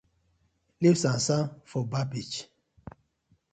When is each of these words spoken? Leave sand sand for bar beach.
Leave 0.81 0.97
sand 0.97 1.19
sand 1.21 1.49
for 1.63 1.85
bar 1.85 2.05
beach. 2.05 2.49